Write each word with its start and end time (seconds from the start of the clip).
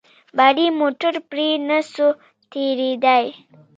باري 0.37 0.67
موټر 0.79 1.13
پرې 1.29 1.47
نه 1.67 1.79
سو 1.93 2.07
تېرېداى. 2.51 3.25